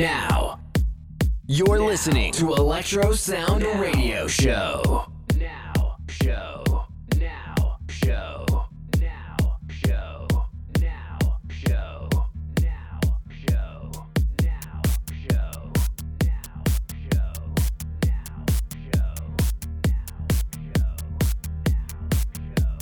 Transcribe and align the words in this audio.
Now, 0.00 0.58
you're 1.46 1.78
listening 1.78 2.32
to 2.32 2.54
Electro 2.54 3.12
Sound 3.12 3.62
Radio 3.64 4.26
Show. 4.26 5.04
Now, 5.38 5.98
show. 6.08 6.86
Now, 7.18 7.76
show. 7.90 8.46
Now, 8.98 9.36
show. 9.68 10.26
Now, 10.80 11.18
show. 11.50 12.08
Now, 12.08 12.08
show. 12.08 12.08
Now, 12.62 13.10
show. 13.28 14.00
Now, 14.42 14.80
show. 15.28 15.70
Now, 16.24 16.62
show. 17.10 17.52
Now, 18.06 18.24
show. 18.90 19.20
Now 19.66 19.86
show. 20.50 20.94
Now 22.48 22.78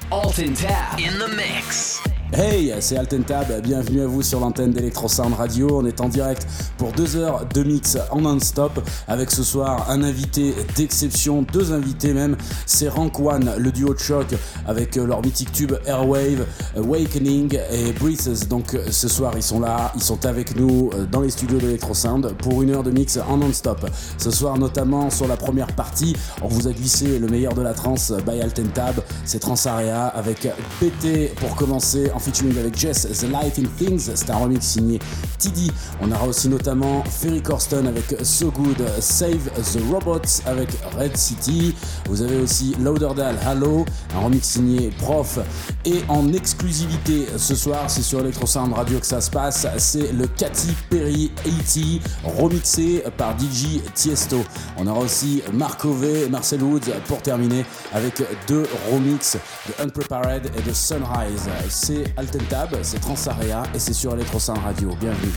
show. 0.00 0.08
Alton 0.10 0.54
Tab 0.54 0.98
in 0.98 1.18
the 1.18 1.28
mix. 1.28 2.00
Hey, 2.34 2.72
c'est 2.80 2.96
Altentab, 2.96 3.60
bienvenue 3.60 4.00
à 4.00 4.06
vous 4.06 4.22
sur 4.22 4.40
l'antenne 4.40 4.70
d'Electro 4.70 5.06
Sound 5.06 5.34
Radio. 5.34 5.80
On 5.82 5.84
est 5.84 6.00
en 6.00 6.08
direct 6.08 6.46
pour 6.78 6.90
deux 6.92 7.14
heures 7.16 7.44
de 7.52 7.62
mix 7.62 7.98
en 8.10 8.22
non-stop 8.22 8.80
avec 9.06 9.30
ce 9.30 9.42
soir 9.42 9.90
un 9.90 10.02
invité 10.02 10.54
d'exception, 10.74 11.42
deux 11.42 11.74
invités 11.74 12.14
même. 12.14 12.38
C'est 12.64 12.88
Rank 12.88 13.20
One, 13.20 13.52
le 13.58 13.70
duo 13.70 13.92
de 13.92 13.98
choc 13.98 14.28
avec 14.66 14.96
leur 14.96 15.20
mythique 15.20 15.52
tube 15.52 15.74
Airwave, 15.84 16.46
Awakening 16.74 17.58
et 17.70 17.92
Breezes. 17.92 18.48
Donc 18.48 18.78
ce 18.90 19.08
soir 19.08 19.34
ils 19.36 19.42
sont 19.42 19.60
là, 19.60 19.92
ils 19.94 20.02
sont 20.02 20.24
avec 20.24 20.56
nous 20.56 20.88
dans 21.10 21.20
les 21.20 21.30
studios 21.30 21.58
d'Electro 21.58 21.92
Sound 21.92 22.32
pour 22.38 22.62
une 22.62 22.70
heure 22.70 22.82
de 22.82 22.90
mix 22.90 23.18
en 23.28 23.36
non-stop. 23.36 23.90
Ce 24.16 24.30
soir 24.30 24.56
notamment 24.56 25.10
sur 25.10 25.28
la 25.28 25.36
première 25.36 25.74
partie, 25.74 26.16
on 26.40 26.48
vous 26.48 26.66
a 26.66 26.72
glissé 26.72 27.18
le 27.18 27.26
meilleur 27.26 27.52
de 27.52 27.60
la 27.60 27.74
trance 27.74 28.10
by 28.26 28.40
Altentab, 28.40 29.02
c'est 29.26 29.40
Transarea 29.40 30.06
avec 30.06 30.48
PT 30.80 31.34
pour 31.36 31.56
commencer 31.56 32.10
en 32.14 32.21
featuring 32.22 32.56
avec 32.58 32.78
Jess, 32.78 33.06
The 33.06 33.24
Life 33.24 33.58
in 33.58 33.64
Things, 33.76 34.10
c'est 34.14 34.30
un 34.30 34.36
remix 34.36 34.64
signé 34.64 34.98
TD. 35.38 35.70
On 36.00 36.10
aura 36.12 36.26
aussi 36.26 36.48
notamment 36.48 37.02
Ferry 37.04 37.42
Corsten 37.42 37.86
avec 37.86 38.04
So 38.22 38.50
Good, 38.50 38.82
Save 39.00 39.50
the 39.54 39.80
Robots 39.90 40.42
avec 40.46 40.68
Red 40.98 41.16
City. 41.16 41.74
Vous 42.08 42.22
avez 42.22 42.38
aussi 42.38 42.74
Lauderdale 42.80 43.36
Hello, 43.46 43.84
un 44.16 44.20
remix 44.20 44.46
signé 44.46 44.90
Prof. 44.98 45.38
Et 45.84 46.02
en 46.08 46.32
exclusivité 46.32 47.26
ce 47.36 47.54
soir, 47.54 47.84
c'est 47.88 48.02
sur 48.02 48.20
Electro 48.20 48.46
Sound 48.46 48.72
Radio 48.72 48.98
que 48.98 49.06
ça 49.06 49.20
se 49.20 49.30
passe, 49.30 49.66
c'est 49.78 50.12
le 50.12 50.26
Katy 50.26 50.68
Perry 50.90 51.32
80 51.44 51.98
remixé 52.24 53.04
par 53.16 53.36
DJ 53.38 53.80
Tiesto. 53.94 54.38
On 54.78 54.86
aura 54.86 55.00
aussi 55.00 55.42
Marco 55.52 55.92
V, 55.92 56.28
Marcel 56.28 56.62
Woods 56.62 56.90
pour 57.06 57.20
terminer 57.22 57.64
avec 57.92 58.22
deux 58.46 58.66
remixes 58.92 59.36
de 59.66 59.84
Unprepared 59.84 60.50
et 60.56 60.62
de 60.62 60.72
Sunrise. 60.72 61.48
C'est 61.68 62.11
Altentab, 62.16 62.76
c'est 62.82 63.00
Transarea 63.00 63.62
et 63.74 63.78
c'est 63.78 63.92
sur 63.92 64.12
Electro 64.14 64.38
Sound 64.38 64.58
Radio. 64.58 64.90
Bienvenue. 65.00 65.32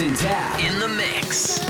In 0.00 0.78
the 0.78 0.88
mix. 0.88 1.69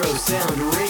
Electro 0.00 0.16
Sound 0.16 0.74
Radio. 0.74 0.89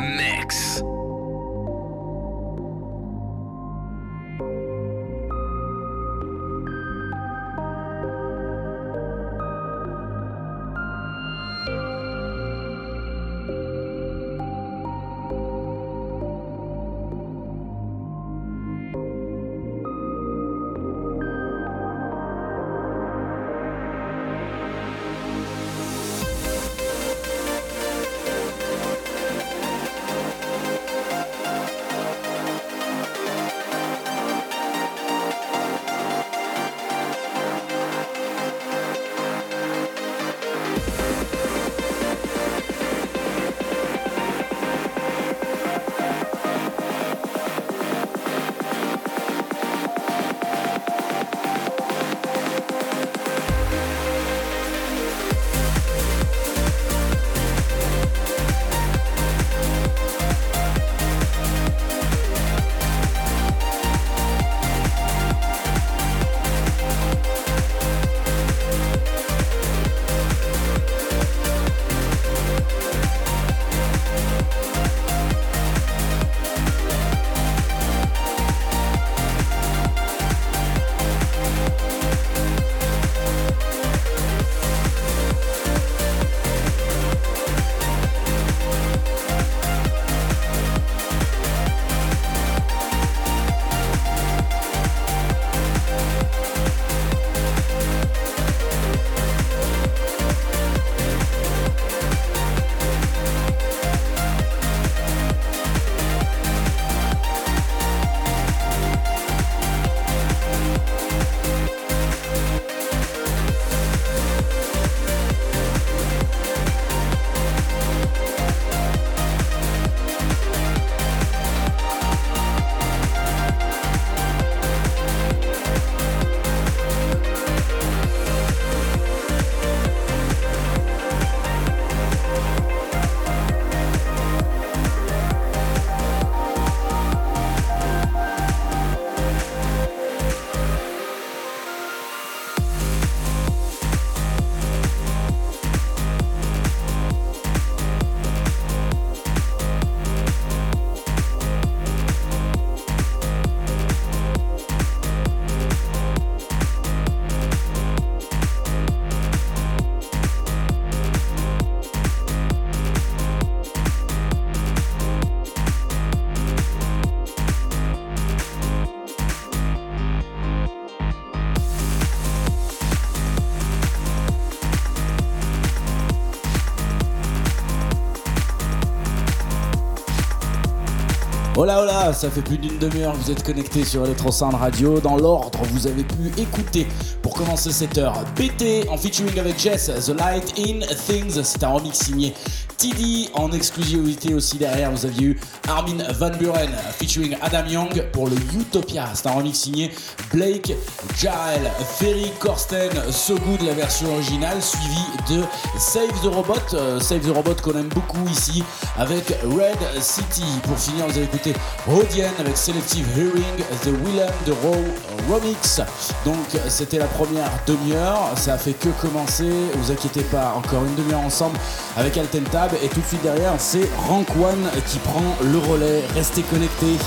Hola 181.63 181.79
hola, 181.83 182.11
ça 182.11 182.31
fait 182.31 182.41
plus 182.41 182.57
d'une 182.57 182.79
demi-heure 182.79 183.13
que 183.13 183.17
vous 183.19 183.29
êtes 183.29 183.43
connectés 183.43 183.85
sur 183.85 184.03
Electro 184.03 184.31
Sound 184.31 184.55
Radio. 184.55 184.99
Dans 184.99 185.15
l'ordre, 185.15 185.59
vous 185.65 185.85
avez 185.85 186.03
pu 186.03 186.41
écouter 186.41 186.87
pour 187.21 187.35
commencer 187.35 187.71
cette 187.71 187.99
heure 187.99 188.15
BT 188.35 188.89
en 188.89 188.97
featuring 188.97 189.37
avec 189.37 189.59
Jess, 189.59 189.91
The 190.07 190.19
Light 190.19 190.55
in 190.57 190.79
Things. 191.05 191.39
C'est 191.43 191.63
un 191.63 191.73
remix 191.73 191.99
signé 191.99 192.33
TD 192.81 193.29
en 193.35 193.51
exclusivité 193.51 194.33
aussi 194.33 194.57
derrière. 194.57 194.89
Vous 194.89 195.05
aviez 195.05 195.27
eu 195.27 195.39
Armin 195.69 196.03
Van 196.13 196.31
Buren 196.31 196.69
featuring 196.97 197.37
Adam 197.43 197.67
Young 197.67 198.03
pour 198.11 198.27
le 198.27 198.35
Utopia. 198.59 199.07
C'est 199.13 199.27
un 199.27 199.33
remix 199.33 199.59
signé 199.59 199.91
Blake 200.33 200.73
Jarrell, 201.15 201.69
Ferry 201.99 202.31
Corsten, 202.39 202.89
So 203.11 203.35
Good 203.35 203.61
la 203.67 203.75
version 203.75 204.11
originale, 204.15 204.59
suivi 204.63 205.03
de 205.29 205.43
Save 205.77 206.09
the 206.23 206.33
Robot. 206.33 206.55
Euh, 206.73 206.99
Save 206.99 207.19
the 207.19 207.35
Robot 207.35 207.53
qu'on 207.61 207.77
aime 207.77 207.89
beaucoup 207.89 208.27
ici 208.31 208.63
avec 208.97 209.27
Red 209.43 210.01
City. 210.01 210.41
Pour 210.63 210.79
finir, 210.79 211.05
vous 211.05 211.17
avez 211.17 211.25
écouté 211.25 211.53
Rodian 211.85 212.31
avec 212.39 212.57
Selective 212.57 213.05
Hearing, 213.15 213.63
The 213.83 213.93
Willem 214.03 214.33
de 214.47 214.53
Row 214.53 214.83
Remix. 215.29 215.81
Donc 216.25 216.35
c'était 216.67 216.97
la 216.97 217.07
première 217.07 217.51
demi-heure. 217.65 218.31
Ça 218.35 218.53
a 218.53 218.57
fait 218.57 218.73
que 218.73 218.89
commencer. 219.01 219.49
Vous 219.75 219.91
inquiétez 219.91 220.23
pas, 220.23 220.53
encore 220.55 220.83
une 220.83 220.95
demi-heure 220.95 221.21
ensemble 221.21 221.57
avec 221.97 222.17
Altentab. 222.17 222.71
Et 222.83 222.87
tout 222.87 223.01
de 223.01 223.05
suite 223.05 223.23
derrière, 223.23 223.53
c'est 223.57 223.89
Rank 224.07 224.27
One 224.35 224.69
qui 224.87 224.99
prend 224.99 225.35
le 225.41 225.57
relais. 225.57 226.03
Restez 226.15 226.43
connectés. 226.43 226.97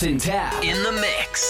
Tab 0.00 0.64
in 0.64 0.82
the 0.82 0.92
mix. 0.92 1.49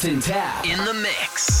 Tab 0.00 0.64
in 0.64 0.82
the 0.86 0.94
mix. 0.94 1.59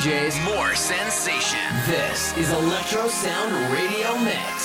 DJs, 0.00 0.42
more 0.44 0.74
sensation. 0.74 1.58
This 1.86 2.34
is 2.38 2.50
Electro 2.52 3.06
Sound 3.08 3.52
Radio 3.70 4.16
Mix. 4.24 4.59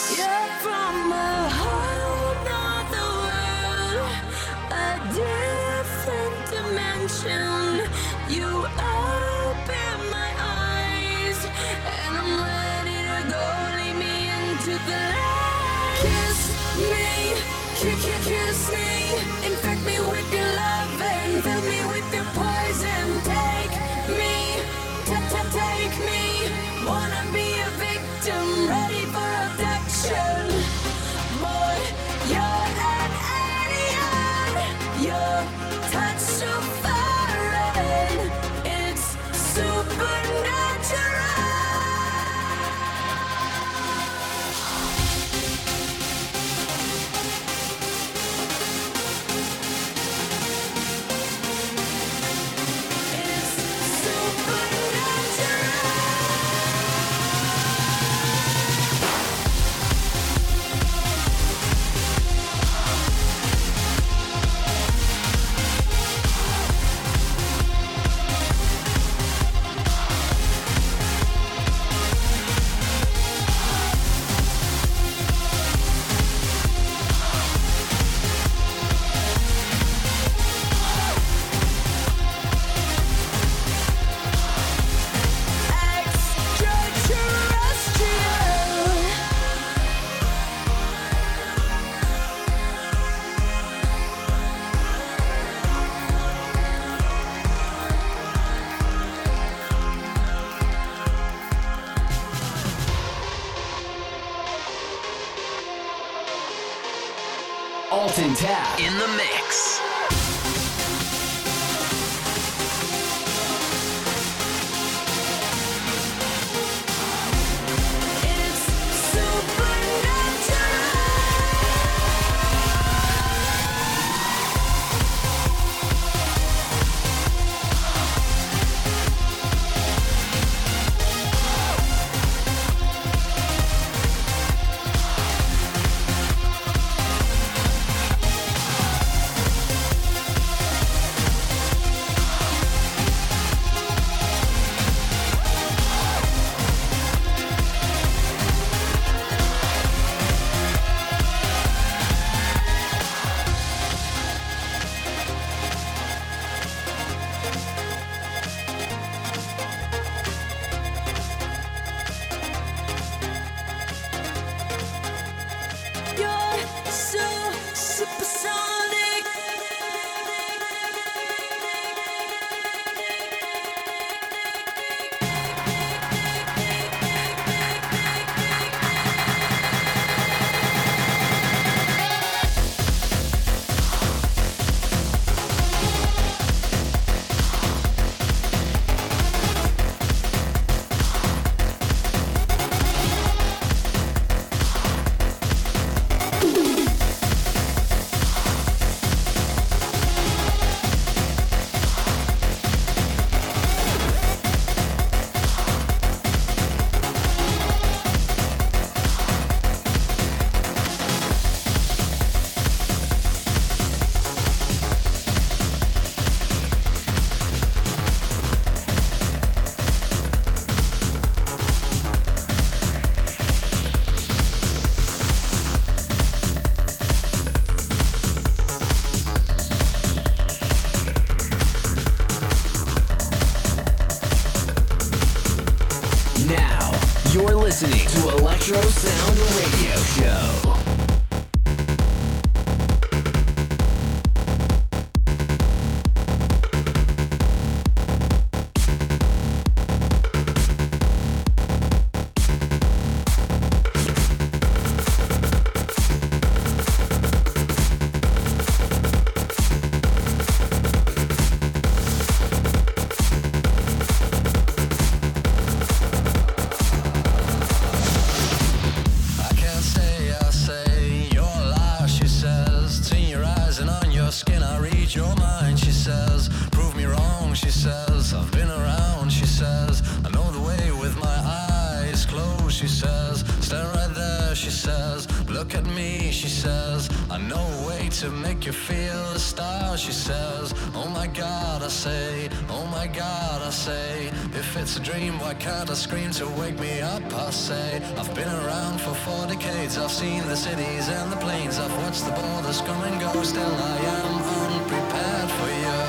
A 294.98 295.00
dream, 295.00 295.40
why 295.40 295.54
can't 295.56 295.90
I 295.90 295.94
scream 295.94 296.32
to 296.32 296.48
wake 296.60 296.80
me 296.80 297.02
up? 297.02 297.24
I 297.34 297.50
say. 297.50 298.02
I've 298.18 298.34
been 298.36 298.48
around 298.48 299.02
for 299.02 299.14
four 299.14 299.48
decades. 299.48 299.98
I've 299.98 300.12
seen 300.12 300.42
the 300.48 300.56
cities 300.56 301.10
and 301.10 301.32
the 301.32 301.38
plains. 301.38 301.80
I've 301.80 301.96
watched 302.04 302.26
the 302.26 302.32
borders 302.32 302.82
come 302.82 303.02
and 303.04 303.20
go. 303.20 303.44
Still, 303.44 303.76
I 303.92 303.98
am 304.20 304.34
unprepared 304.62 305.50
for 305.58 305.72
you, 305.84 306.00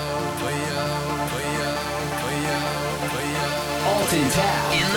for 0.40 0.52
you, 0.64 0.82
for 1.32 1.42
you, 1.56 1.70
for 2.22 2.34
you, 2.46 2.58
for 3.12 3.24
you. 3.34 3.48
Alton 3.90 4.30
Tab 4.30 4.95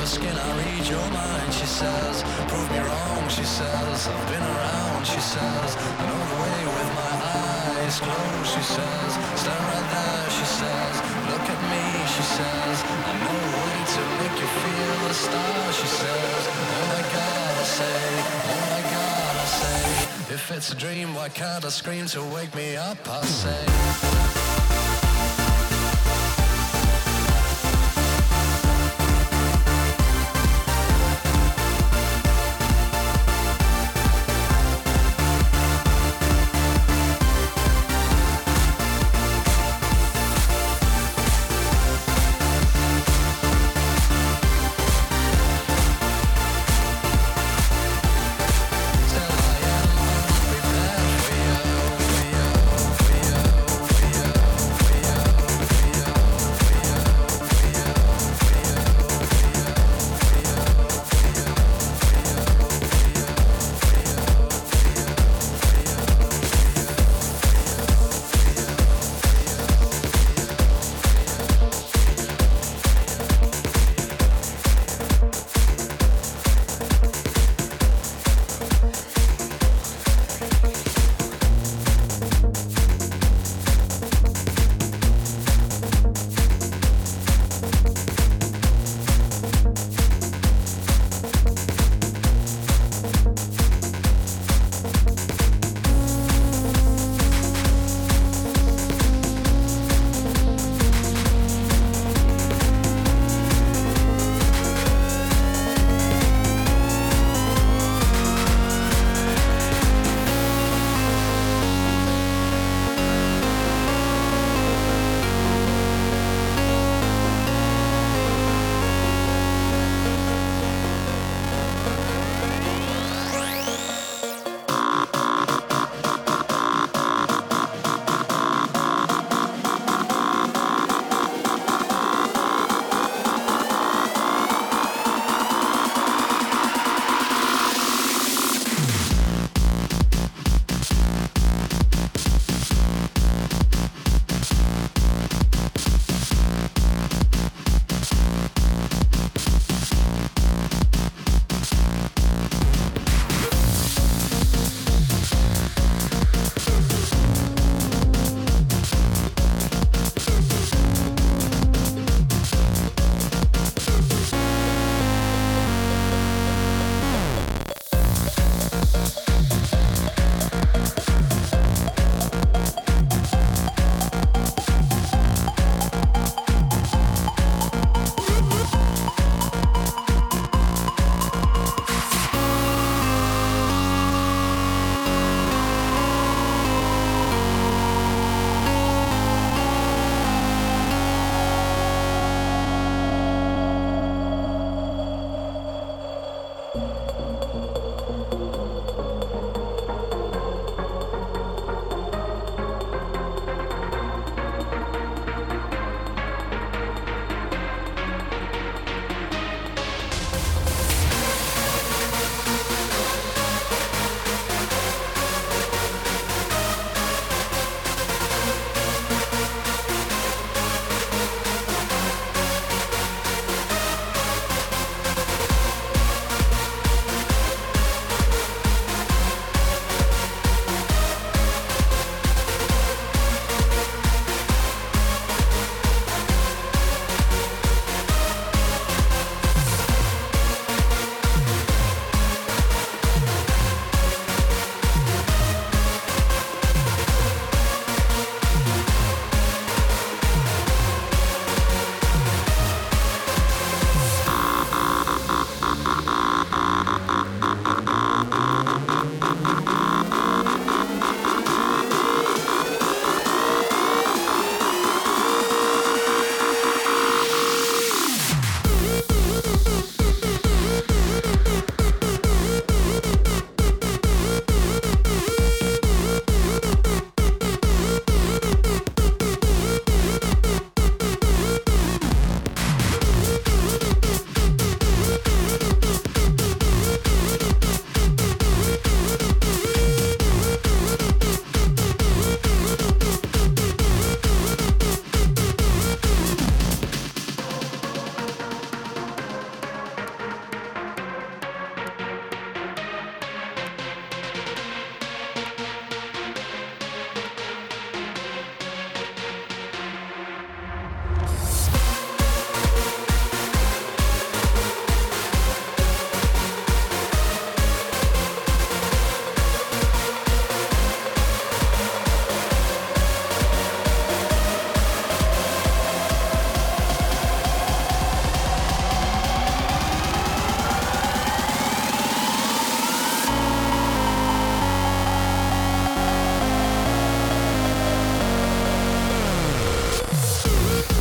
your 0.00 0.06
skin, 0.06 0.32
I 0.32 0.48
read 0.56 0.86
your 0.88 1.08
mind, 1.12 1.52
she 1.52 1.66
says. 1.66 2.24
Prove 2.48 2.70
me 2.72 2.80
wrong, 2.80 3.28
she 3.28 3.44
says. 3.44 4.08
I've 4.08 4.26
been 4.32 4.42
around, 4.42 5.04
she 5.04 5.20
says. 5.20 5.70
I 5.76 6.02
know 6.08 6.20
the 6.32 6.38
way 6.40 6.60
with 6.76 6.90
my 6.96 7.14
eyes 7.36 8.00
closed, 8.00 8.48
she 8.48 8.64
says. 8.64 9.10
Stand 9.36 9.64
right 9.72 9.88
there, 9.92 10.30
she 10.38 10.46
says. 10.60 10.94
Look 11.28 11.46
at 11.54 11.60
me, 11.72 11.84
she 12.14 12.24
says. 12.36 12.76
I 13.10 13.12
know 13.24 13.38
the 13.44 13.60
way 13.66 13.80
to 13.94 14.02
make 14.20 14.36
you 14.40 14.50
feel 14.62 15.00
a 15.04 15.14
star, 15.14 15.72
she 15.78 15.88
says. 16.00 16.42
Oh 16.48 16.84
my 16.94 17.02
god, 17.16 17.54
I 17.60 17.66
say. 17.78 18.00
Oh 18.52 18.62
my 18.72 18.82
god, 18.96 19.34
I 19.36 19.48
say. 19.60 20.34
If 20.34 20.50
it's 20.50 20.72
a 20.72 20.76
dream, 20.76 21.14
why 21.14 21.28
can't 21.28 21.64
I 21.64 21.68
scream 21.68 22.06
to 22.06 22.22
wake 22.34 22.54
me 22.54 22.76
up, 22.76 22.98
I 23.06 23.20
say. 23.20 24.09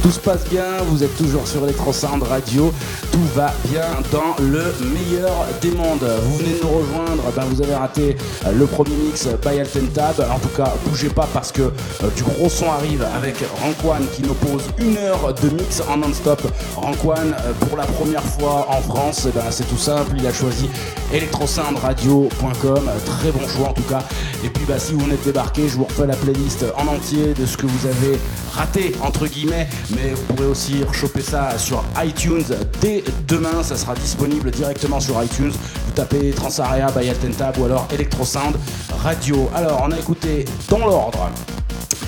Tout 0.09 0.15
se 0.15 0.19
passe 0.21 0.49
bien, 0.49 0.77
vous 0.87 1.03
êtes 1.03 1.15
toujours 1.17 1.47
sur 1.47 1.63
Electrosound 1.63 2.23
Radio, 2.23 2.73
tout 3.19 3.35
va 3.35 3.51
bien 3.69 3.87
dans 4.11 4.41
le 4.41 4.73
meilleur 4.93 5.45
des 5.61 5.71
mondes. 5.71 6.05
Vous 6.23 6.37
venez 6.37 6.53
de 6.53 6.63
nous 6.63 6.69
rejoindre, 6.69 7.23
ben 7.35 7.43
vous 7.49 7.61
avez 7.61 7.75
raté 7.75 8.15
euh, 8.45 8.51
le 8.53 8.65
premier 8.65 8.95
mix 8.95 9.27
by 9.43 9.59
Altentab. 9.59 10.25
En 10.31 10.39
tout 10.39 10.55
cas, 10.55 10.73
bougez 10.85 11.09
pas 11.09 11.27
parce 11.33 11.51
que 11.51 11.63
euh, 11.63 11.71
du 12.15 12.23
gros 12.23 12.49
son 12.49 12.71
arrive 12.71 13.05
avec 13.15 13.35
Rankwan 13.61 14.03
qui 14.13 14.21
nous 14.21 14.33
pose 14.35 14.63
une 14.77 14.97
heure 14.97 15.33
de 15.33 15.49
mix 15.49 15.81
en 15.89 15.97
non-stop. 15.97 16.41
Rankwan, 16.77 17.33
euh, 17.33 17.51
pour 17.67 17.77
la 17.77 17.85
première 17.85 18.23
fois 18.23 18.67
en 18.69 18.81
France, 18.81 19.27
eh 19.27 19.31
ben, 19.31 19.45
c'est 19.49 19.67
tout 19.67 19.77
simple, 19.77 20.15
il 20.17 20.25
a 20.25 20.31
choisi 20.33 20.69
electrosoundradio.com. 21.13 22.89
Très 23.05 23.31
bon 23.31 23.47
choix 23.47 23.69
en 23.69 23.73
tout 23.73 23.83
cas. 23.83 24.03
Et 24.45 24.49
puis 24.49 24.63
bah, 24.65 24.79
si 24.79 24.93
vous 24.93 24.99
venez 24.99 25.17
de 25.17 25.23
débarquer, 25.23 25.67
je 25.67 25.75
vous 25.75 25.85
refais 25.85 26.07
la 26.07 26.15
playlist 26.15 26.65
en 26.77 26.87
entier 26.87 27.33
de 27.33 27.45
ce 27.45 27.57
que 27.57 27.65
vous 27.65 27.87
avez 27.87 28.17
raté 28.53 28.95
entre 29.01 29.27
guillemets. 29.27 29.67
Mais 29.91 30.11
vous 30.11 30.33
pourrez 30.33 30.47
aussi 30.47 30.83
rechoper 30.83 31.21
ça 31.21 31.57
sur 31.57 31.83
iTunes 32.01 32.45
dès 32.79 33.03
demain. 33.27 33.63
Ça 33.63 33.75
sera 33.75 33.95
disponible 33.95 34.51
directement 34.51 34.99
sur 34.99 35.21
iTunes. 35.23 35.51
Vous 35.51 35.91
tapez 35.93 36.31
Transarea 36.31 36.91
by 36.91 37.09
Altentab 37.09 37.57
ou 37.57 37.65
alors 37.65 37.87
Electrosound 37.93 38.55
Radio. 39.03 39.49
Alors 39.55 39.83
on 39.87 39.91
a 39.91 39.97
écouté 39.97 40.45
dans 40.69 40.85
l'ordre. 40.85 41.29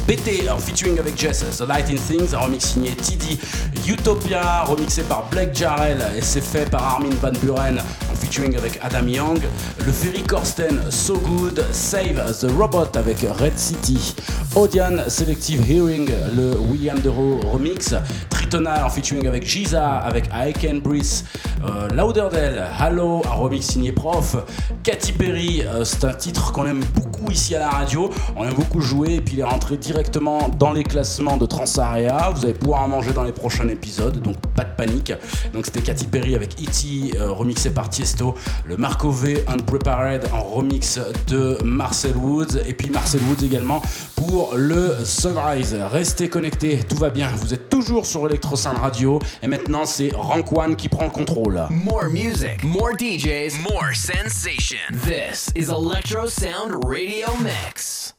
BT 0.08 0.49
en 0.49 0.58
featuring 0.58 0.99
avec 0.99 1.18
Jess, 1.18 1.45
The 1.58 1.68
Lighting 1.68 1.97
Things, 1.97 2.34
un 2.34 2.39
remix 2.39 2.66
signé 2.66 2.91
TD 2.91 3.38
Utopia, 3.88 4.64
remixé 4.64 5.04
par 5.04 5.26
Blake 5.30 5.56
Jarrell 5.56 6.02
et 6.18 6.22
c'est 6.22 6.41
fait 6.41 6.70
par 6.70 6.84
Armin 6.84 7.10
Van 7.22 7.32
Buren 7.41 7.78
en 8.11 8.11
featuring 8.22 8.55
avec 8.55 8.80
Adam 8.82 9.07
Young. 9.07 9.39
Le 9.86 9.91
Ferry 9.91 10.24
Corsten, 10.24 10.80
So 10.89 11.17
Good, 11.17 11.65
Save 11.72 12.22
the 12.39 12.51
Robot 12.51 12.95
avec 12.95 13.17
Red 13.39 13.57
City. 13.57 14.15
Odian 14.55 15.09
Selective 15.09 15.69
Hearing, 15.69 16.09
le 16.36 16.57
William 16.57 16.99
Dero 16.99 17.39
remix. 17.51 17.95
Tritonal 18.30 18.84
en 18.84 18.89
featuring 18.89 19.28
avec 19.28 19.45
Giza, 19.47 19.97
avec 19.97 20.26
I 20.34 20.53
Can 20.53 20.78
Breathe. 20.84 21.24
Euh, 21.63 21.88
Lauderdale, 21.89 22.67
Hello, 22.80 23.22
un 23.26 23.36
remix 23.36 23.65
signé 23.65 23.91
Prof. 23.91 24.36
Katy 24.84 25.13
Perry, 25.13 25.63
euh, 25.65 25.84
c'est 25.84 26.05
un 26.05 26.13
titre 26.13 26.51
qu'on 26.51 26.65
aime 26.65 26.84
beaucoup 26.95 27.32
ici 27.32 27.55
à 27.55 27.59
la 27.59 27.69
radio. 27.69 28.09
On 28.36 28.43
aime 28.43 28.53
beaucoup 28.53 28.82
jouer 28.82 29.15
et 29.15 29.22
puis 29.22 29.36
il 29.36 29.39
est 29.39 29.43
rentré 29.43 29.78
directement 29.78 30.49
dans 30.49 30.74
les 30.74 30.84
classements 30.84 31.38
de 31.38 31.45
Transarea. 31.45 32.32
Vous 32.36 32.45
allez 32.45 32.53
pouvoir 32.53 32.84
en 32.84 32.88
manger 32.88 33.13
dans 33.13 33.24
les 33.24 33.32
prochains 33.32 33.67
épisodes, 33.67 34.19
donc 34.22 34.38
pas 34.55 34.63
de 34.63 34.76
panique. 34.76 35.13
Donc 35.53 35.65
c'était 35.65 35.82
Katy 35.82 36.05
Perry 36.05 36.36
avec 36.36 36.53
E.T. 36.59 37.17
euh, 37.17 37.32
remixé 37.32 37.69
par 37.69 37.89
Tiesto. 38.12 38.36
Le 38.66 38.78
Marco 38.78 39.09
V 39.12 39.43
Unprepared 39.47 40.30
en 40.34 40.43
remix 40.43 40.99
de 41.28 41.57
Marcel 41.64 42.16
Woods. 42.18 42.57
Et 42.66 42.74
puis 42.74 42.89
Marcel 42.89 43.22
Woods 43.24 43.43
également 43.43 43.82
pour 44.16 44.53
le 44.55 44.95
Sunrise. 45.03 45.76
Restez 45.91 46.30
connectés, 46.30 46.80
tout 46.88 46.97
va 46.97 47.09
bien. 47.09 47.30
Vous 47.38 47.53
êtes 47.53 47.70
toujours 47.70 48.05
sur 48.05 48.28
Electrosound 48.28 48.78
Radio. 48.78 49.20
Et 49.41 49.47
maintenant 49.47 49.86
c'est 49.86 50.12
Rank 50.14 50.51
One 50.51 50.76
qui 50.76 50.89
prend 50.89 51.05
le 51.05 51.12
contrôle. 51.12 51.62
More 51.70 52.09
music, 52.09 52.64
more 52.64 52.93
DJs, 52.97 53.62
more 53.64 53.93
sensation. 53.93 54.78
This 55.05 55.51
is 55.55 55.70
Electro 55.70 56.28
Sound 56.28 56.84
Radio 56.86 57.28
Mix. 57.41 58.14